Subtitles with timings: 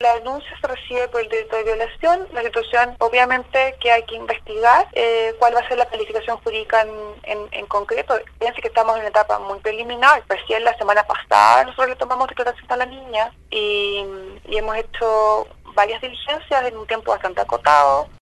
[0.00, 4.14] La denuncia se recibe por el delito de violación, la situación obviamente que hay que
[4.14, 6.86] investigar eh, cuál va a ser la calificación jurídica
[7.24, 8.14] en, en, concreto.
[8.38, 12.28] Fíjense que estamos en una etapa muy preliminar, recién la semana pasada nosotros le tomamos
[12.28, 14.04] declaración a la niña y,
[14.44, 18.08] y hemos hecho varias diligencias en un tiempo bastante acotado.